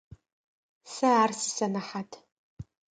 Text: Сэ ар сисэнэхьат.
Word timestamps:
Сэ 0.93 1.07
ар 1.21 1.31
сисэнэхьат. 1.39 2.11